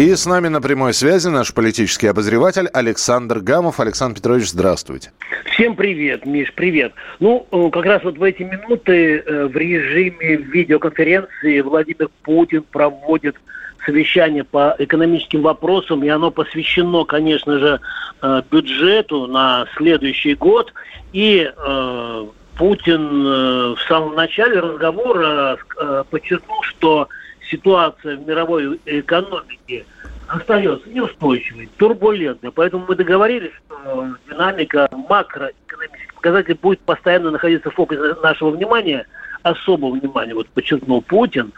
И 0.00 0.14
с 0.14 0.24
нами 0.24 0.48
на 0.48 0.62
прямой 0.62 0.94
связи 0.94 1.28
наш 1.28 1.52
политический 1.52 2.06
обозреватель 2.06 2.68
Александр 2.68 3.40
Гамов. 3.40 3.80
Александр 3.80 4.16
Петрович, 4.16 4.48
здравствуйте. 4.48 5.12
Всем 5.52 5.76
привет, 5.76 6.24
Миш, 6.24 6.54
привет. 6.54 6.94
Ну, 7.18 7.46
э, 7.52 7.68
как 7.70 7.84
раз 7.84 8.02
вот 8.02 8.16
в 8.16 8.22
эти 8.22 8.42
минуты 8.42 9.18
э, 9.18 9.44
в 9.44 9.54
режиме 9.54 10.36
видеоконференции 10.36 11.60
Владимир 11.60 12.08
Путин 12.22 12.62
проводит 12.62 13.36
совещание 13.84 14.42
по 14.42 14.74
экономическим 14.78 15.42
вопросам, 15.42 16.02
и 16.02 16.08
оно 16.08 16.30
посвящено, 16.30 17.04
конечно 17.04 17.58
же, 17.58 17.80
э, 18.22 18.42
бюджету 18.50 19.26
на 19.26 19.66
следующий 19.76 20.34
год. 20.34 20.72
И 21.12 21.46
Путин 22.56 23.74
в 23.74 23.78
самом 23.86 24.14
начале 24.14 24.60
разговора 24.60 25.58
подчеркнул, 26.10 26.62
что 26.62 27.08
ситуация 27.50 28.16
в 28.16 28.26
мировой 28.26 28.80
экономике 28.86 29.84
остается 30.28 30.88
неустойчивой, 30.88 31.68
турбулентной. 31.76 32.52
Поэтому 32.52 32.84
мы 32.88 32.94
договорились, 32.94 33.52
что 33.66 34.16
динамика 34.28 34.88
макроэкономических 34.92 36.14
показателей 36.14 36.58
будет 36.60 36.80
постоянно 36.80 37.30
находиться 37.30 37.70
в 37.70 37.74
фокусе 37.74 38.14
нашего 38.22 38.50
внимания, 38.50 39.06
особого 39.42 39.96
внимания, 39.96 40.34
вот 40.34 40.48
подчеркнул 40.48 41.02
Путин. 41.02 41.52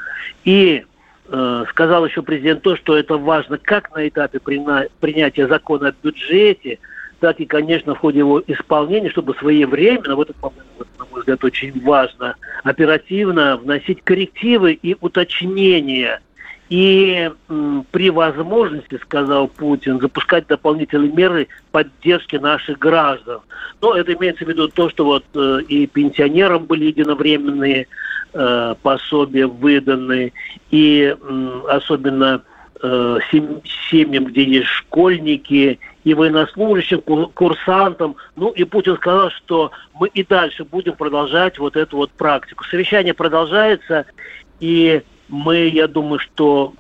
И 0.44 0.84
э, 1.28 1.64
сказал 1.68 2.06
еще 2.06 2.22
президент 2.22 2.62
то, 2.62 2.76
что 2.76 2.96
это 2.96 3.18
важно 3.18 3.58
как 3.58 3.94
на 3.94 4.08
этапе 4.08 4.38
принятия 4.40 5.46
закона 5.46 5.88
о 5.88 5.94
бюджете, 6.02 6.78
так 7.22 7.38
и, 7.38 7.46
конечно, 7.46 7.94
в 7.94 7.98
ходе 7.98 8.18
его 8.18 8.42
исполнения, 8.48 9.08
чтобы 9.08 9.34
своевременно, 9.34 10.16
вот, 10.16 10.30
на 10.42 11.04
мой 11.08 11.20
взгляд, 11.20 11.44
очень 11.44 11.80
важно, 11.84 12.34
оперативно 12.64 13.56
вносить 13.58 14.02
коррективы 14.02 14.72
и 14.72 14.96
уточнения. 15.00 16.20
И 16.68 17.30
м, 17.48 17.86
при 17.92 18.10
возможности, 18.10 18.98
сказал 19.00 19.46
Путин, 19.46 20.00
запускать 20.00 20.48
дополнительные 20.48 21.12
меры 21.12 21.46
поддержки 21.70 22.34
наших 22.34 22.80
граждан. 22.80 23.38
Но 23.80 23.94
это 23.94 24.14
имеется 24.14 24.44
в 24.44 24.48
виду 24.48 24.66
то, 24.66 24.90
что 24.90 25.04
вот 25.04 25.24
э, 25.36 25.60
и 25.68 25.86
пенсионерам 25.86 26.64
были 26.64 26.86
единовременные 26.86 27.86
э, 28.34 28.74
пособия 28.82 29.46
выданы, 29.46 30.32
и 30.72 31.14
э, 31.16 31.60
особенно 31.68 32.42
семьям, 33.92 34.24
где 34.24 34.42
есть 34.42 34.66
школьники, 34.66 35.78
и 36.04 36.14
военнослужащим, 36.14 37.00
курсантам. 37.00 38.16
Ну 38.36 38.50
и 38.50 38.64
Путин 38.64 38.96
сказал, 38.96 39.30
что 39.30 39.70
мы 39.94 40.08
и 40.08 40.24
дальше 40.24 40.64
будем 40.64 40.94
продолжать 40.94 41.58
вот 41.58 41.76
эту 41.76 41.96
вот 41.96 42.10
практику. 42.10 42.64
Совещание 42.64 43.14
продолжается, 43.14 44.06
и 44.60 45.02
мы, 45.28 45.68
я 45.68 45.88
думаю, 45.88 46.18
что 46.18 46.74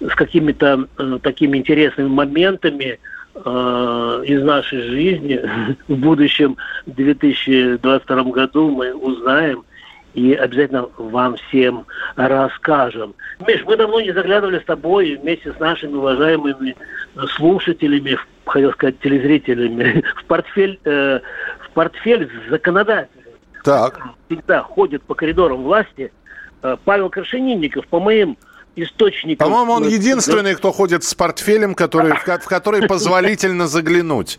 с 0.00 0.14
какими-то 0.14 0.86
э, 0.98 1.18
такими 1.22 1.58
интересными 1.58 2.08
моментами 2.08 2.98
э, 3.34 4.22
из 4.26 4.42
нашей 4.42 4.82
жизни 4.82 5.40
в 5.88 5.96
будущем, 5.96 6.56
в 6.86 6.92
2022 6.92 8.22
году 8.24 8.70
мы 8.70 8.94
узнаем, 8.94 9.64
и 10.14 10.34
обязательно 10.34 10.88
вам 10.98 11.36
всем 11.36 11.86
расскажем. 12.16 13.14
Миш, 13.46 13.62
мы 13.64 13.76
давно 13.76 14.00
не 14.00 14.12
заглядывали 14.12 14.58
с 14.58 14.64
тобой 14.64 15.16
вместе 15.16 15.52
с 15.52 15.58
нашими 15.58 15.94
уважаемыми 15.94 16.76
слушателями, 17.36 18.18
хотел 18.46 18.72
сказать, 18.72 18.98
телезрителями, 19.00 20.04
в 20.16 20.24
портфель, 20.26 20.78
э, 20.84 21.20
в 21.60 21.70
портфель 21.70 22.30
законодателя. 22.50 23.22
Так. 23.64 24.00
Всегда 24.26 24.62
ходит 24.62 25.02
по 25.02 25.14
коридорам 25.14 25.62
власти 25.62 26.12
э, 26.62 26.76
Павел 26.84 27.08
Крашенинников, 27.08 27.86
по 27.86 28.00
моим 28.00 28.36
источникам... 28.76 29.48
По-моему, 29.48 29.72
он 29.72 29.88
единственный, 29.88 30.54
кто 30.54 30.72
ходит 30.72 31.04
с 31.04 31.14
портфелем, 31.14 31.74
который, 31.74 32.12
в, 32.12 32.24
в 32.24 32.48
который 32.48 32.86
позволительно 32.86 33.66
заглянуть. 33.66 34.38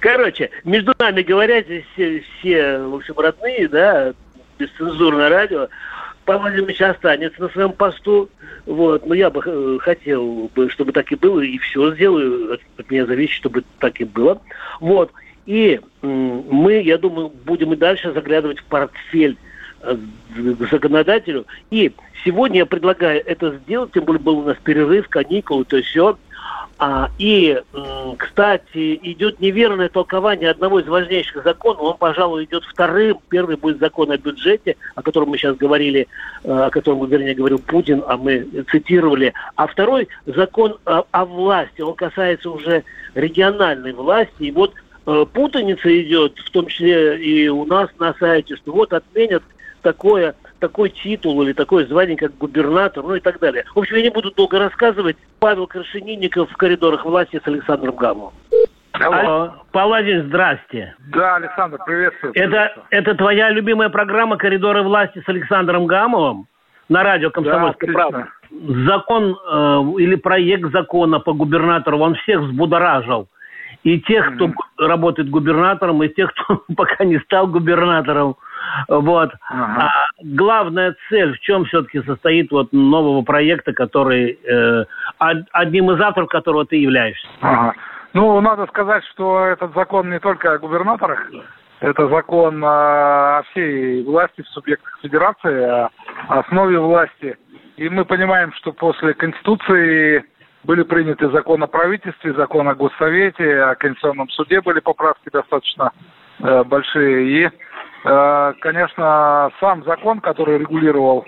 Короче, 0.00 0.50
между 0.64 0.94
нами 0.98 1.22
говоря, 1.22 1.62
здесь 1.62 1.84
все, 1.92 2.24
все, 2.38 2.78
в 2.78 2.94
общем, 2.94 3.18
родные, 3.18 3.68
да, 3.68 4.14
бесцензурное 4.58 5.28
радио. 5.28 5.68
Владимирович 6.26 6.82
останется 6.82 7.40
на 7.40 7.48
своем 7.48 7.72
посту. 7.72 8.28
Вот. 8.66 9.06
Но 9.06 9.14
я 9.14 9.30
бы 9.30 9.42
э, 9.44 9.78
хотел, 9.80 10.50
бы, 10.54 10.68
чтобы 10.70 10.92
так 10.92 11.10
и 11.10 11.16
было, 11.16 11.40
и 11.40 11.56
все 11.58 11.94
сделаю. 11.94 12.52
От, 12.52 12.60
от 12.76 12.90
меня 12.90 13.06
зависит, 13.06 13.34
чтобы 13.34 13.64
так 13.78 14.00
и 14.00 14.04
было. 14.04 14.40
Вот. 14.80 15.10
И 15.46 15.80
мы, 16.02 16.82
я 16.82 16.98
думаю, 16.98 17.32
будем 17.46 17.72
и 17.72 17.76
дальше 17.76 18.12
заглядывать 18.12 18.58
в 18.58 18.64
портфель 18.64 19.38
э, 19.80 19.96
к 20.36 20.70
законодателю. 20.70 21.46
И 21.70 21.92
сегодня 22.24 22.58
я 22.58 22.66
предлагаю 22.66 23.22
это 23.24 23.58
сделать, 23.64 23.92
тем 23.92 24.04
более 24.04 24.20
был 24.20 24.40
у 24.40 24.44
нас 24.44 24.58
перерыв, 24.62 25.08
каникулы, 25.08 25.64
то 25.64 25.78
есть 25.78 25.88
все. 25.88 26.18
А, 26.80 27.10
и, 27.18 27.60
кстати, 28.18 29.00
идет 29.02 29.40
неверное 29.40 29.88
толкование 29.88 30.50
одного 30.50 30.78
из 30.78 30.86
важнейших 30.86 31.42
законов. 31.42 31.82
Он, 31.82 31.96
пожалуй, 31.96 32.44
идет 32.44 32.62
вторым. 32.64 33.18
Первый 33.28 33.56
будет 33.56 33.80
закон 33.80 34.12
о 34.12 34.16
бюджете, 34.16 34.76
о 34.94 35.02
котором 35.02 35.30
мы 35.30 35.38
сейчас 35.38 35.56
говорили, 35.56 36.06
э, 36.44 36.52
о 36.52 36.70
котором, 36.70 37.04
вернее, 37.06 37.34
говорил 37.34 37.58
Путин, 37.58 38.04
а 38.06 38.16
мы 38.16 38.46
цитировали. 38.70 39.34
А 39.56 39.66
второй 39.66 40.06
закон 40.26 40.78
о, 40.84 41.02
о 41.10 41.24
власти. 41.24 41.80
Он 41.80 41.94
касается 41.94 42.48
уже 42.48 42.84
региональной 43.14 43.92
власти. 43.92 44.44
И 44.44 44.52
вот 44.52 44.72
э, 45.06 45.26
путаница 45.32 46.00
идет, 46.00 46.38
в 46.38 46.50
том 46.52 46.66
числе 46.66 47.20
и 47.20 47.48
у 47.48 47.64
нас 47.64 47.90
на 47.98 48.14
сайте, 48.20 48.54
что 48.54 48.70
вот 48.70 48.92
отменят 48.92 49.42
такое 49.82 50.36
такой 50.58 50.90
титул 50.90 51.42
или 51.42 51.52
такое 51.52 51.86
звание, 51.86 52.16
как 52.16 52.36
губернатор, 52.36 53.02
ну 53.04 53.14
и 53.14 53.20
так 53.20 53.38
далее. 53.38 53.64
В 53.74 53.78
общем, 53.78 53.96
я 53.96 54.02
не 54.02 54.10
буду 54.10 54.30
долго 54.32 54.58
рассказывать. 54.58 55.16
Павел 55.38 55.66
Крашенинников 55.66 56.50
в 56.50 56.56
коридорах 56.56 57.04
власти 57.04 57.40
с 57.42 57.46
Александром 57.46 57.96
Гамовым. 57.96 58.34
Алло. 58.92 59.52
Паладин, 59.72 60.26
здрасте. 60.26 60.94
Да, 61.12 61.36
Александр, 61.36 61.78
приветствую. 61.84 62.32
Это, 62.34 62.74
это 62.90 63.14
твоя 63.14 63.50
любимая 63.50 63.88
программа 63.90 64.36
«Коридоры 64.36 64.82
власти» 64.82 65.22
с 65.24 65.28
Александром 65.28 65.86
Гамовым 65.86 66.46
на 66.88 67.02
радио 67.02 67.30
«Комсомольская 67.30 67.92
да, 67.92 67.94
правда». 67.94 68.28
Закон 68.86 69.36
э, 69.36 70.00
или 70.00 70.16
проект 70.16 70.72
закона 70.72 71.20
по 71.20 71.32
губернатору, 71.32 71.98
он 71.98 72.14
всех 72.14 72.40
взбудоражил. 72.40 73.28
И 73.84 74.00
тех, 74.00 74.34
кто 74.34 74.46
mm-hmm. 74.46 74.86
работает 74.86 75.30
губернатором, 75.30 76.02
и 76.02 76.08
тех, 76.08 76.32
кто 76.32 76.64
пока 76.76 77.04
не 77.04 77.18
стал 77.20 77.46
губернатором. 77.46 78.36
Вот. 78.88 79.30
Ага. 79.48 79.86
А 79.86 79.90
главная 80.22 80.94
цель 81.08 81.36
в 81.36 81.40
чем 81.40 81.64
все-таки 81.66 82.02
состоит 82.02 82.50
вот 82.50 82.72
нового 82.72 83.22
проекта, 83.22 83.72
который 83.72 84.38
э, 84.44 84.84
одним 85.18 85.90
из 85.90 86.00
авторов 86.00 86.28
которого 86.28 86.66
ты 86.66 86.76
являешься? 86.76 87.26
Ага. 87.40 87.74
Ну, 88.14 88.40
надо 88.40 88.66
сказать, 88.66 89.04
что 89.12 89.44
этот 89.44 89.74
закон 89.74 90.10
не 90.10 90.18
только 90.18 90.52
о 90.52 90.58
губернаторах, 90.58 91.30
это 91.80 92.08
закон 92.08 92.62
о 92.64 93.42
всей 93.50 94.02
власти 94.02 94.42
в 94.42 94.48
субъектах 94.48 94.98
федерации, 95.02 95.62
о 95.62 95.90
основе 96.28 96.78
власти. 96.78 97.36
И 97.76 97.88
мы 97.88 98.04
понимаем, 98.04 98.52
что 98.54 98.72
после 98.72 99.14
Конституции 99.14 100.24
были 100.64 100.82
приняты 100.82 101.30
закон 101.30 101.62
о 101.62 101.68
правительстве, 101.68 102.34
закон 102.34 102.68
о 102.68 102.74
Госсовете, 102.74 103.62
о 103.62 103.74
Конституционном 103.76 104.28
суде 104.30 104.60
были 104.60 104.80
поправки 104.80 105.28
достаточно 105.32 105.92
э, 106.40 106.64
большие. 106.64 107.46
И 107.46 107.50
конечно, 108.60 109.50
сам 109.60 109.84
закон, 109.84 110.20
который 110.20 110.58
регулировал 110.58 111.24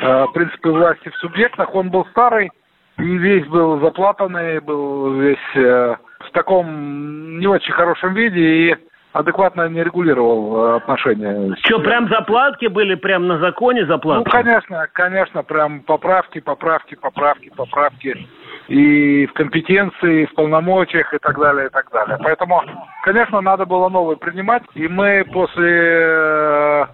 э, 0.00 0.26
принципы 0.34 0.70
власти 0.70 1.08
в 1.08 1.16
субъектах, 1.16 1.74
он 1.74 1.90
был 1.90 2.06
старый, 2.06 2.50
и 2.98 3.16
весь 3.16 3.46
был 3.46 3.80
заплатанный, 3.80 4.60
был 4.60 5.14
весь 5.14 5.56
э, 5.56 5.96
в 6.20 6.30
таком 6.32 7.38
не 7.38 7.46
очень 7.46 7.72
хорошем 7.72 8.14
виде 8.14 8.40
и 8.40 8.76
адекватно 9.12 9.68
не 9.68 9.82
регулировал 9.82 10.76
отношения. 10.76 11.54
Что, 11.64 11.80
прям 11.80 12.08
заплатки 12.08 12.66
были, 12.66 12.94
прям 12.94 13.26
на 13.26 13.38
законе 13.38 13.84
заплатки? 13.86 14.24
Ну, 14.24 14.30
конечно, 14.30 14.86
конечно, 14.92 15.42
прям 15.42 15.80
поправки, 15.80 16.40
поправки, 16.40 16.94
поправки, 16.94 17.50
поправки 17.54 18.26
и 18.68 19.26
в 19.26 19.32
компетенции, 19.32 20.22
и 20.22 20.26
в 20.26 20.34
полномочиях 20.34 21.12
и 21.12 21.18
так 21.18 21.38
далее, 21.38 21.66
и 21.66 21.70
так 21.70 21.90
далее. 21.90 22.18
Поэтому, 22.22 22.62
конечно, 23.04 23.40
надо 23.40 23.66
было 23.66 23.88
новый 23.88 24.16
принимать, 24.16 24.62
и 24.74 24.88
мы 24.88 25.24
после 25.32 25.70
э, 25.70 26.86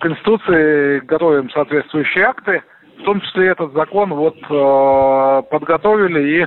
Конституции 0.00 1.00
готовим 1.00 1.50
соответствующие 1.50 2.24
акты, 2.24 2.62
в 2.98 3.02
том 3.04 3.20
числе 3.20 3.48
этот 3.48 3.72
закон 3.72 4.14
вот 4.14 4.36
э, 4.36 5.42
подготовили 5.50 6.42
и, 6.42 6.46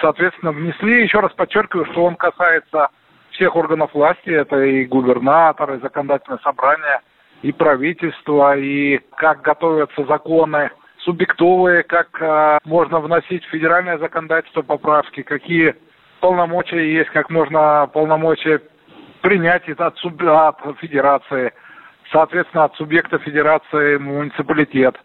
соответственно, 0.00 0.52
внесли. 0.52 1.02
Еще 1.02 1.20
раз 1.20 1.32
подчеркиваю, 1.32 1.86
что 1.86 2.04
он 2.04 2.16
касается 2.16 2.88
всех 3.32 3.56
органов 3.56 3.94
власти, 3.94 4.30
это 4.30 4.62
и 4.62 4.84
губернаторы, 4.84 5.76
и 5.76 5.80
законодательное 5.80 6.40
собрание, 6.42 7.00
и 7.42 7.52
правительство, 7.52 8.56
и 8.56 8.98
как 9.16 9.42
готовятся 9.42 10.04
законы 10.04 10.70
субъектовые, 11.08 11.84
как 11.84 12.08
э, 12.20 12.58
можно 12.66 13.00
вносить 13.00 13.42
в 13.44 13.48
федеральное 13.48 13.96
законодательство 13.96 14.60
поправки, 14.60 15.22
какие 15.22 15.74
полномочия 16.20 16.92
есть, 16.92 17.08
как 17.10 17.30
можно 17.30 17.88
полномочия 17.94 18.60
принять 19.22 19.66
от, 19.70 19.96
суб... 19.96 20.22
от 20.22 20.58
федерации, 20.80 21.52
соответственно, 22.12 22.64
от 22.64 22.74
субъекта 22.76 23.18
федерации 23.20 23.96
муниципалитет, 23.96 24.96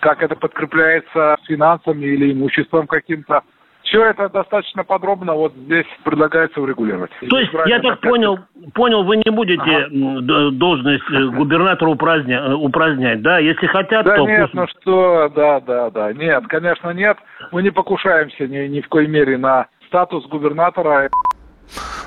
как 0.00 0.24
это 0.24 0.34
подкрепляется 0.34 1.36
финансами 1.46 2.04
или 2.04 2.32
имуществом 2.32 2.88
каким-то. 2.88 3.42
Все 3.84 4.04
это 4.06 4.28
достаточно 4.28 4.82
подробно 4.82 5.34
вот 5.34 5.52
здесь 5.54 5.86
предлагается 6.02 6.60
урегулировать. 6.60 7.12
То 7.30 7.38
есть, 7.38 7.52
я 7.66 7.78
так 7.78 8.00
понял, 8.00 8.40
понял, 8.72 9.04
вы 9.04 9.16
не 9.16 9.30
будете 9.30 9.62
ага. 9.62 10.50
должность 10.52 11.04
э, 11.10 11.26
губернатора 11.26 11.90
упраздня, 11.90 12.40
э, 12.40 12.54
упразднять, 12.54 13.22
да? 13.22 13.38
Если 13.38 13.66
хотят, 13.66 14.04
да 14.04 14.16
то... 14.16 14.26
нет, 14.26 14.42
пусть... 14.42 14.54
ну 14.54 14.66
что, 14.80 15.32
да, 15.34 15.60
да, 15.60 15.90
да. 15.90 16.12
Нет, 16.12 16.46
конечно, 16.48 16.90
нет. 16.90 17.18
Мы 17.52 17.62
не 17.62 17.70
покушаемся 17.70 18.46
ни, 18.46 18.66
ни 18.68 18.80
в 18.80 18.88
коей 18.88 19.08
мере 19.08 19.36
на 19.38 19.66
статус 19.86 20.26
губернатора. 20.26 21.10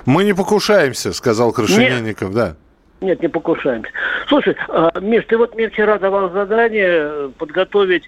Мы 0.06 0.24
не 0.24 0.34
покушаемся, 0.34 1.14
сказал 1.14 1.52
Крашенинников, 1.52 2.34
да. 2.34 2.56
Нет, 3.02 3.22
не 3.22 3.28
покушаемся. 3.28 3.92
Слушай, 4.28 4.56
а, 4.70 4.92
Миш, 5.00 5.26
ты 5.28 5.38
вот 5.38 5.56
мне 5.56 5.70
вчера 5.70 6.00
давал 6.00 6.32
задание 6.32 7.30
подготовить 7.38 8.04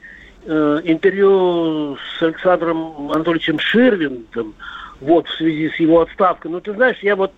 э, 0.46 0.80
интервью 0.84 1.98
с 1.98 2.24
Александром 2.24 3.12
Анатольевичем 3.12 3.60
Ширвиндом, 3.60 4.56
вот, 5.00 5.28
в 5.28 5.38
связи 5.38 5.70
с 5.70 5.76
его 5.80 6.02
отставкой. 6.02 6.50
Ну, 6.52 6.60
ты 6.60 6.74
знаешь, 6.74 6.98
я 7.02 7.16
вот, 7.16 7.34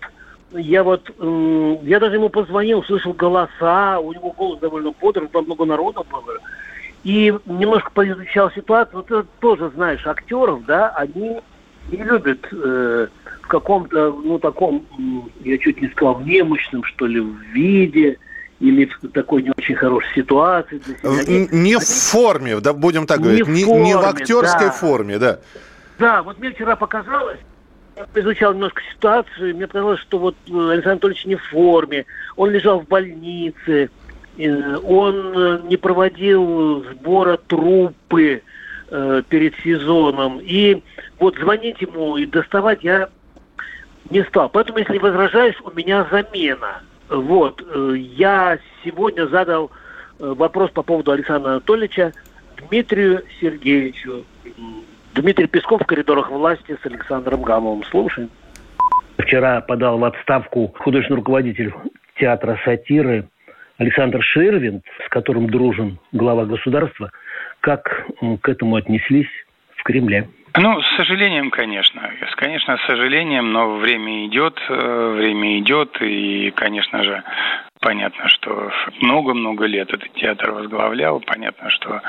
я 0.54 0.82
вот, 0.82 1.10
я 1.82 2.00
даже 2.00 2.16
ему 2.16 2.28
позвонил, 2.28 2.82
слышал 2.84 3.12
голоса, 3.12 3.98
у 4.00 4.12
него 4.12 4.32
голос 4.32 4.60
довольно 4.60 4.92
бодрый, 4.92 5.28
там 5.28 5.44
много 5.44 5.64
народу 5.64 6.06
было. 6.10 6.38
И 7.04 7.34
немножко 7.46 7.90
поизучал 7.90 8.50
ситуацию. 8.52 8.96
Вот 8.96 9.06
ты 9.08 9.28
тоже 9.40 9.70
знаешь 9.74 10.06
актеров, 10.06 10.64
да, 10.66 10.90
они 10.90 11.40
не 11.90 11.98
любят 11.98 12.46
э, 12.52 13.08
в 13.40 13.48
каком-то, 13.48 14.12
ну, 14.12 14.38
таком, 14.38 14.86
я 15.42 15.58
чуть 15.58 15.82
не 15.82 15.88
сказал, 15.88 16.20
немощном, 16.20 16.84
что 16.84 17.06
ли, 17.06 17.20
виде, 17.52 18.18
или 18.60 18.88
в 19.02 19.08
такой 19.08 19.42
не 19.42 19.50
очень 19.56 19.74
хорошей 19.74 20.14
ситуации. 20.14 20.80
Они, 21.02 21.48
не 21.50 21.74
они... 21.74 21.76
в 21.76 21.88
форме, 21.88 22.60
да, 22.60 22.72
будем 22.72 23.06
так 23.06 23.20
говорить, 23.20 23.48
не, 23.48 23.64
не, 23.64 23.82
не 23.82 23.96
в 23.96 24.00
актерской 24.00 24.66
да. 24.66 24.70
форме, 24.70 25.18
да. 25.18 25.40
Да, 25.98 26.22
вот 26.22 26.38
мне 26.38 26.52
вчера 26.52 26.76
показалось, 26.76 27.38
изучал 28.14 28.54
немножко 28.54 28.82
ситуацию, 28.92 29.54
мне 29.54 29.66
показалось, 29.66 30.00
что 30.00 30.18
вот 30.18 30.36
э, 30.48 30.52
Александр 30.52 30.90
Анатольевич 30.90 31.26
не 31.26 31.36
в 31.36 31.42
форме, 31.44 32.06
он 32.36 32.50
лежал 32.50 32.80
в 32.80 32.88
больнице, 32.88 33.90
э, 34.38 34.76
он 34.76 35.32
э, 35.36 35.60
не 35.64 35.76
проводил 35.76 36.84
сбора 36.92 37.36
трупы 37.36 38.42
перед 39.30 39.54
сезоном. 39.64 40.38
И 40.42 40.82
вот 41.18 41.38
звонить 41.38 41.80
ему 41.80 42.18
и 42.18 42.26
доставать 42.26 42.84
я 42.84 43.08
не 44.10 44.22
стал. 44.24 44.50
Поэтому, 44.50 44.80
если 44.80 44.98
возражаешь, 44.98 45.58
у 45.62 45.70
меня 45.70 46.06
замена. 46.10 46.82
Вот. 47.08 47.64
Я 47.96 48.58
сегодня 48.84 49.26
задал 49.28 49.70
вопрос 50.18 50.72
по 50.72 50.82
поводу 50.82 51.12
Александра 51.12 51.52
Анатольевича 51.52 52.12
Дмитрию 52.68 53.24
Сергеевичу. 53.40 54.26
Дмитрий 55.14 55.46
Песков 55.46 55.82
в 55.82 55.86
коридорах 55.86 56.30
власти 56.30 56.76
с 56.82 56.86
Александром 56.86 57.42
Гамовым. 57.42 57.84
Слушаем. 57.84 58.30
Вчера 59.18 59.60
подал 59.60 59.98
в 59.98 60.04
отставку 60.04 60.74
художественный 60.78 61.18
руководитель 61.18 61.72
театра 62.18 62.58
сатиры 62.64 63.28
Александр 63.78 64.22
Ширвин, 64.22 64.82
с 65.04 65.08
которым 65.10 65.50
дружен 65.50 65.98
глава 66.12 66.46
государства. 66.46 67.10
Как 67.60 68.06
к 68.40 68.48
этому 68.48 68.76
отнеслись 68.76 69.28
в 69.76 69.82
Кремле? 69.82 70.28
Ну, 70.56 70.80
с 70.80 70.96
сожалением, 70.96 71.50
конечно. 71.50 72.10
Конечно, 72.36 72.76
с 72.76 72.86
сожалением, 72.86 73.52
но 73.52 73.76
время 73.76 74.26
идет, 74.26 74.58
э, 74.68 75.14
время 75.16 75.58
идет, 75.58 75.96
и, 76.00 76.52
конечно 76.54 77.02
же, 77.04 77.22
понятно, 77.82 78.28
что 78.28 78.70
много-много 79.00 79.66
лет 79.66 79.92
этот 79.92 80.14
театр 80.14 80.52
возглавлял, 80.52 81.20
понятно, 81.20 81.68
что 81.68 82.00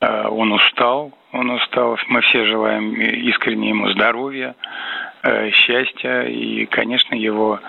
э, 0.00 0.28
он 0.28 0.52
устал, 0.52 1.12
он 1.32 1.50
устал. 1.50 1.98
Мы 2.08 2.22
все 2.22 2.46
желаем 2.46 2.94
искренне 2.94 3.68
ему 3.70 3.90
здоровья, 3.90 4.54
э, 5.22 5.50
счастья, 5.50 6.22
и, 6.22 6.64
конечно, 6.66 7.14
его, 7.14 7.60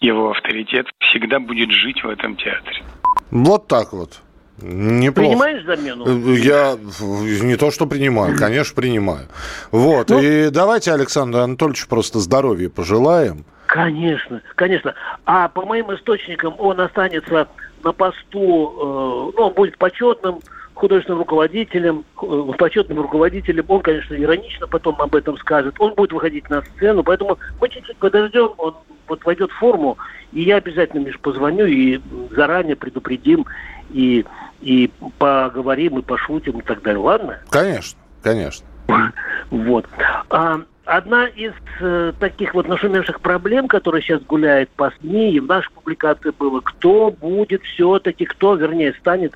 его 0.00 0.30
авторитет 0.30 0.86
всегда 1.00 1.40
будет 1.40 1.70
жить 1.70 2.02
в 2.02 2.08
этом 2.08 2.36
театре. 2.36 2.82
Вот 3.30 3.66
так 3.66 3.92
вот. 3.92 4.22
Неплохо. 4.60 5.28
Принимаешь 5.28 5.64
замену? 5.64 6.34
Я 6.34 6.76
не 7.42 7.56
то, 7.56 7.70
что 7.72 7.86
принимаю, 7.86 8.38
конечно, 8.38 8.74
принимаю. 8.76 9.26
Вот, 9.72 10.10
ну, 10.10 10.20
и 10.20 10.50
давайте 10.50 10.92
Александру 10.92 11.40
Анатольевичу 11.40 11.88
просто 11.88 12.20
здоровья 12.20 12.68
пожелаем. 12.68 13.44
Конечно, 13.72 14.42
конечно. 14.54 14.94
А 15.24 15.48
по 15.48 15.64
моим 15.64 15.94
источникам 15.94 16.54
он 16.58 16.78
останется 16.78 17.48
на 17.82 17.92
посту, 17.92 19.30
э, 19.32 19.32
ну, 19.34 19.46
он 19.46 19.54
будет 19.54 19.78
почетным 19.78 20.40
художественным 20.74 21.20
руководителем, 21.20 22.04
э, 22.20 22.52
почетным 22.58 23.00
руководителем. 23.00 23.64
Он, 23.68 23.80
конечно, 23.80 24.14
иронично 24.14 24.66
потом 24.66 25.00
об 25.00 25.14
этом 25.14 25.38
скажет. 25.38 25.74
Он 25.78 25.94
будет 25.94 26.12
выходить 26.12 26.50
на 26.50 26.60
сцену, 26.60 27.02
поэтому 27.02 27.38
мы 27.62 27.70
чуть-чуть 27.70 27.96
подождем, 27.96 28.50
он 28.58 28.76
вот 29.08 29.24
войдет 29.24 29.50
в 29.50 29.58
форму, 29.58 29.96
и 30.32 30.42
я 30.42 30.56
обязательно, 30.56 31.06
Миш, 31.06 31.18
позвоню 31.18 31.64
и 31.64 31.98
заранее 32.36 32.76
предупредим, 32.76 33.46
и 33.88 34.26
и 34.60 34.90
поговорим, 35.18 35.98
и 35.98 36.02
пошутим, 36.02 36.58
и 36.58 36.62
так 36.62 36.82
далее. 36.82 37.00
Ладно? 37.00 37.38
Конечно, 37.48 37.98
конечно. 38.22 38.66
Вот. 39.50 39.86
А, 40.28 40.60
одна 40.84 41.26
из 41.26 41.52
э, 41.80 42.12
таких 42.18 42.54
вот 42.54 42.68
нашумевших 42.68 43.20
проблем, 43.20 43.68
которая 43.68 44.02
сейчас 44.02 44.22
гуляет 44.22 44.70
по 44.70 44.92
СМИ, 45.00 45.34
и 45.34 45.40
в 45.40 45.46
нашей 45.46 45.70
публикации 45.72 46.30
было, 46.30 46.60
кто 46.60 47.10
будет 47.10 47.62
все-таки, 47.62 48.24
кто, 48.24 48.54
вернее, 48.54 48.94
станет 48.98 49.34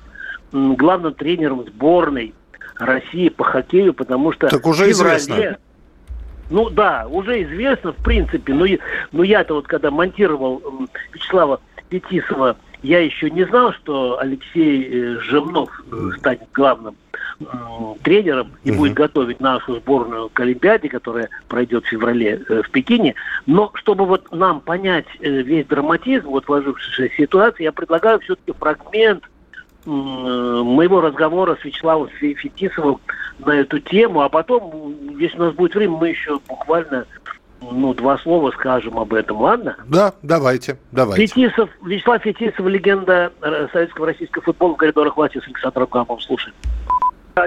м, 0.51 0.75
главным 0.75 1.13
тренером 1.13 1.65
сборной 1.65 2.33
России 2.75 3.29
по 3.29 3.43
хоккею, 3.43 3.93
потому 3.93 4.31
что... 4.31 4.47
Так 4.47 4.65
уже 4.65 4.91
феврале, 4.91 5.17
известно. 5.17 5.57
Ну 6.49 6.69
да, 6.69 7.07
уже 7.09 7.43
известно, 7.43 7.91
в 7.91 7.97
принципе, 7.97 8.53
но, 8.53 8.65
но 9.11 9.23
я-то 9.23 9.55
вот 9.55 9.67
когда 9.67 9.91
монтировал 9.91 10.61
Вячеслава 11.13 11.59
Петисова 11.89 12.57
я 12.83 12.99
еще 12.99 13.29
не 13.29 13.45
знал, 13.45 13.73
что 13.73 14.19
Алексей 14.19 14.87
э, 14.87 15.19
Жемнов 15.21 15.69
э, 15.91 16.17
станет 16.17 16.51
главным 16.53 16.95
тренером 18.01 18.53
и 18.63 18.71
угу. 18.71 18.79
будет 18.79 18.93
готовить 18.93 19.39
нашу 19.39 19.75
сборную 19.75 20.29
к 20.29 20.39
Олимпиаде, 20.39 20.89
которая 20.89 21.29
пройдет 21.47 21.85
в 21.85 21.89
феврале 21.89 22.43
э, 22.47 22.61
в 22.63 22.69
Пекине. 22.71 23.15
Но 23.45 23.71
чтобы 23.75 24.05
вот 24.05 24.31
нам 24.31 24.59
понять 24.59 25.05
весь 25.19 25.65
драматизм 25.67 26.27
вот 26.27 26.45
сложившейся 26.45 27.13
ситуации, 27.15 27.63
я 27.63 27.71
предлагаю 27.71 28.19
все-таки 28.19 28.53
фрагмент 28.57 29.23
моего 29.85 30.99
разговора 30.99 31.57
с 31.61 31.63
Вячеславом 31.63 32.09
Фетисовым 32.09 32.99
на 33.39 33.51
эту 33.51 33.79
тему, 33.79 34.19
а 34.19 34.27
потом, 34.27 35.17
если 35.17 35.37
у 35.37 35.43
нас 35.43 35.53
будет 35.53 35.75
время, 35.75 35.95
мы 35.95 36.09
еще 36.09 36.39
буквально 36.45 37.05
ну, 37.61 37.93
два 37.93 38.17
слова 38.19 38.51
скажем 38.51 38.97
об 38.99 39.13
этом, 39.13 39.41
ладно? 39.41 39.77
Да, 39.87 40.13
давайте, 40.21 40.77
давайте. 40.91 41.27
Фетисов, 41.27 41.69
Вячеслав 41.83 42.21
Фетисов, 42.21 42.65
легенда 42.65 43.31
э, 43.41 43.67
советского 43.71 44.07
российского 44.07 44.43
футбола 44.43 44.73
в 44.73 44.77
коридорах 44.77 45.17
власти 45.17 45.39
с 45.39 45.47
Александром 45.47 45.87
Гамовым. 45.91 46.19
Слушай. 46.19 46.53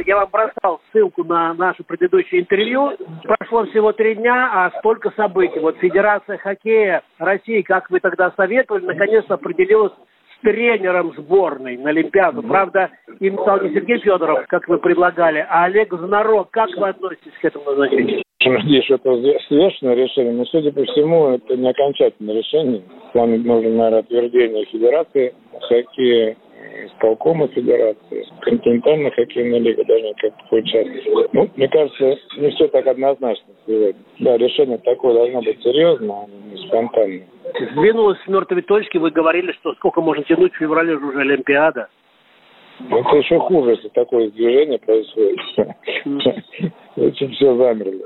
Я 0.07 0.17
вам 0.17 0.29
бросал 0.31 0.81
ссылку 0.93 1.25
на 1.25 1.53
наше 1.55 1.83
предыдущее 1.83 2.43
интервью. 2.43 2.93
Прошло 3.25 3.67
всего 3.67 3.93
три 3.93 4.15
дня, 4.15 4.49
а 4.53 4.79
столько 4.79 5.11
событий. 5.17 5.59
Вот 5.59 5.79
Федерация 5.79 6.39
хоккея 6.39 7.03
России, 7.19 7.63
как 7.63 7.91
вы 7.91 7.99
тогда 7.99 8.33
советовали, 8.37 8.87
наконец-то 8.87 9.35
определилась 9.35 9.93
с 9.93 10.43
тренером 10.43 11.13
сборной 11.17 11.77
на 11.77 11.91
Олимпиаду. 11.91 12.43
Правда, 12.43 12.91
им 13.19 13.37
стал 13.41 13.63
не 13.63 13.75
Сергей 13.75 13.99
Федоров, 13.99 14.47
как 14.47 14.69
вы 14.69 14.79
предлагали, 14.79 15.45
а 15.49 15.65
Олег 15.65 15.93
Знарок. 15.93 16.51
Как 16.53 16.71
вы 16.77 16.89
относитесь 16.89 17.33
к 17.41 17.45
этому 17.45 17.65
назначению? 17.65 18.23
Надеюсь, 18.43 18.85
что 18.87 18.95
это 18.95 19.11
взвешенное 19.11 19.95
решение, 19.95 20.33
но, 20.33 20.47
судя 20.47 20.73
по 20.73 20.83
всему, 20.85 21.29
это 21.29 21.57
не 21.59 21.69
окончательное 21.69 22.37
решение. 22.37 22.83
Вам 23.13 23.33
нужно, 23.43 23.71
наверное, 23.71 24.01
утверждение 24.01 24.65
Федерации 24.65 25.35
хоккея, 25.61 26.37
исполкома 26.87 27.49
Федерации, 27.49 28.27
континентальная 28.41 29.11
хоккейная 29.11 29.59
лига 29.59 29.85
должна 29.85 30.13
как-то 30.17 30.43
поучаствовать. 30.49 31.33
Ну, 31.35 31.51
мне 31.55 31.69
кажется, 31.69 32.17
не 32.39 32.51
все 32.51 32.69
так 32.69 32.87
однозначно 32.87 33.53
сегодня. 33.67 34.01
Да, 34.21 34.39
решение 34.39 34.79
такое 34.79 35.13
должно 35.13 35.43
быть 35.43 35.63
серьезное, 35.63 36.17
а 36.17 36.27
не 36.51 36.67
спонтанное. 36.67 37.27
Сдвинулось 37.73 38.19
с 38.25 38.29
мертвой 38.29 38.63
точки, 38.63 38.97
вы 38.97 39.11
говорили, 39.11 39.53
что 39.53 39.75
сколько 39.75 40.01
можно 40.01 40.25
тянуть 40.25 40.55
в 40.55 40.57
феврале 40.57 40.95
уже 40.95 41.21
Олимпиада. 41.21 41.89
Ну, 42.89 43.01
это 43.01 43.17
еще 43.17 43.39
хуже, 43.39 43.73
если 43.73 43.89
такое 43.89 44.31
движение 44.31 44.79
происходит. 44.79 45.39
Очень 46.97 47.33
все 47.33 47.55
замерли. 47.57 48.01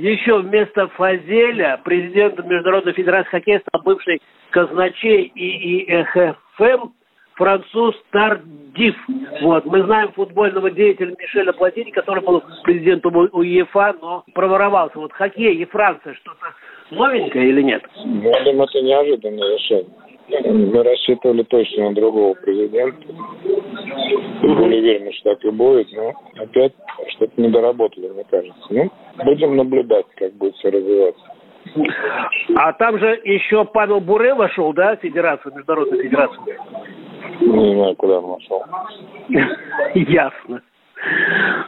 Еще 0.00 0.38
вместо 0.38 0.88
Фазеля 0.88 1.78
президентом 1.84 2.48
Международной 2.48 2.94
Федерации 2.94 3.28
Хоккея 3.28 3.60
стал 3.60 3.82
бывший 3.82 4.22
казначей 4.48 5.30
ИИХФМ 5.34 6.88
француз 7.34 7.94
Тардив. 8.10 8.96
Вот. 9.42 9.66
Мы 9.66 9.82
знаем 9.82 10.12
футбольного 10.12 10.70
деятеля 10.70 11.14
Мишеля 11.18 11.52
Платини, 11.52 11.90
который 11.90 12.24
был 12.24 12.42
президентом 12.62 13.14
УЕФА, 13.14 13.96
но 14.00 14.24
проворовался. 14.32 14.98
Вот 14.98 15.12
хоккей 15.12 15.56
и 15.56 15.66
Франция 15.66 16.14
что-то 16.14 16.46
новенькое 16.90 17.50
или 17.50 17.60
нет? 17.60 17.82
Я 17.96 18.42
думаю, 18.44 18.68
это 18.70 18.80
неожиданное 18.80 19.54
решение. 19.54 19.92
Мы 20.30 20.82
рассчитывали 20.82 21.42
точно 21.42 21.90
на 21.90 21.94
другого 21.94 22.34
президента. 22.34 23.06
Были 24.42 24.78
уверены, 24.80 25.12
что 25.12 25.34
так 25.34 25.44
и 25.44 25.50
будет, 25.50 25.88
но 25.92 26.14
опять 26.36 26.72
что-то 27.16 27.32
не 27.36 27.48
доработали, 27.48 28.08
мне 28.08 28.24
кажется. 28.30 28.66
Ну, 28.70 28.90
будем 29.24 29.56
наблюдать, 29.56 30.06
как 30.16 30.32
будет 30.34 30.54
все 30.56 30.70
развиваться. 30.70 31.22
А 32.56 32.72
там 32.74 32.98
же 32.98 33.20
еще 33.24 33.64
Павел 33.64 34.00
Буре 34.00 34.34
вошел, 34.34 34.72
да, 34.72 34.96
Федерация, 34.96 35.52
Международная 35.54 36.02
Федерация? 36.02 36.58
Не 37.40 37.74
знаю, 37.74 37.96
куда 37.96 38.18
он 38.18 38.26
вошел. 38.26 38.64
Ясно. 39.94 40.62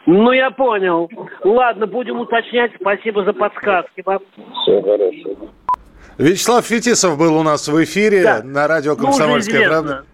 Ну, 0.07 0.33
я 0.33 0.51
понял. 0.51 1.09
Ладно, 1.45 1.87
будем 1.87 2.21
уточнять. 2.21 2.73
Спасибо 2.81 3.25
за 3.25 3.33
подсказки 3.33 4.03
вам. 4.05 4.21
Все 4.63 4.83
хорошо. 4.83 5.49
Вячеслав 6.19 6.65
Фетисов 6.67 7.19
был 7.19 7.39
у 7.39 7.43
нас 7.43 7.69
в 7.69 7.83
эфире 7.85 8.23
Да. 8.23 8.43
на 8.45 8.67
радио 8.69 8.93
Ну, 8.95 9.05
«Комсомольская 9.05 9.63
известно. 9.63 9.83
правда». 9.83 10.05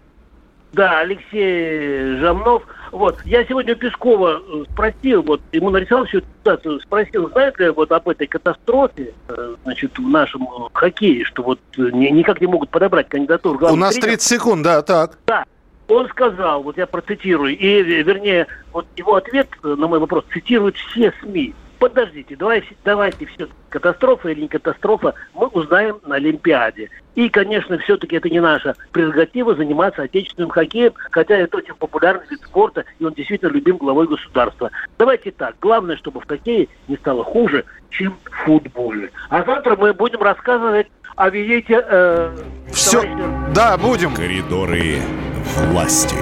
Да, 0.71 0.99
Алексей 0.99 2.17
Жамнов. 2.19 2.63
Вот, 2.91 3.19
я 3.25 3.45
сегодня 3.45 3.75
Пескова 3.75 4.41
э, 4.41 4.63
спросил, 4.71 5.21
вот, 5.21 5.41
ему 5.51 5.69
нарисовал 5.69 6.05
всю 6.05 6.19
эту 6.19 6.27
ситуацию, 6.39 6.79
спросил, 6.81 7.29
знает 7.29 7.59
ли 7.59 7.69
вот 7.69 7.91
об 7.91 8.09
этой 8.09 8.27
катастрофе, 8.27 9.13
э, 9.27 9.55
значит, 9.63 9.97
в 9.97 10.07
нашем 10.09 10.43
э, 10.43 10.69
хоккее, 10.73 11.23
что 11.25 11.43
вот 11.43 11.59
ни- 11.77 12.09
никак 12.09 12.41
не 12.41 12.47
могут 12.47 12.69
подобрать 12.69 13.09
кандидатуру 13.09 13.67
У 13.67 13.75
нас 13.75 13.93
тренера. 13.93 14.11
30 14.11 14.27
секунд, 14.27 14.63
да, 14.63 14.81
так. 14.81 15.17
Да, 15.27 15.45
он 15.87 16.07
сказал, 16.09 16.63
вот 16.63 16.77
я 16.77 16.87
процитирую, 16.87 17.57
и, 17.57 17.81
вернее, 17.83 18.47
вот 18.71 18.85
его 18.95 19.15
ответ 19.15 19.49
на 19.63 19.87
мой 19.87 19.99
вопрос 19.99 20.23
цитируют 20.33 20.75
все 20.77 21.13
СМИ. 21.21 21.53
Подождите, 21.79 22.35
давайте, 22.35 22.75
давайте 22.83 23.25
все, 23.25 23.47
катастрофа 23.69 24.29
или 24.29 24.41
не 24.41 24.47
катастрофа, 24.49 25.13
мы 25.33 25.47
узнаем 25.47 25.99
на 26.05 26.15
Олимпиаде. 26.15 26.89
И, 27.19 27.27
конечно, 27.27 27.77
все-таки 27.79 28.15
это 28.15 28.29
не 28.29 28.39
наша 28.39 28.75
прерогатива 28.93 29.53
заниматься 29.53 30.03
отечественным 30.03 30.51
хоккеем, 30.51 30.93
хотя 31.11 31.35
это 31.35 31.57
очень 31.57 31.73
популярный 31.73 32.25
вид 32.29 32.39
спорта, 32.45 32.85
и 32.97 33.03
он 33.03 33.11
действительно 33.11 33.49
любим 33.49 33.75
главой 33.75 34.07
государства. 34.07 34.71
Давайте 34.97 35.31
так, 35.31 35.55
главное, 35.59 35.97
чтобы 35.97 36.21
в 36.21 36.25
хоккее 36.25 36.69
не 36.87 36.95
стало 36.95 37.25
хуже, 37.25 37.65
чем 37.89 38.17
в 38.23 38.45
футболе. 38.45 39.11
А 39.29 39.43
завтра 39.43 39.75
мы 39.75 39.93
будем 39.93 40.21
рассказывать 40.21 40.87
о 41.17 41.29
визите... 41.29 41.83
э, 41.85 42.37
Все, 42.71 43.01
товарища 43.01 43.51
да, 43.53 43.77
будем. 43.77 44.15
Коридоры 44.15 45.01
власти. 45.67 46.15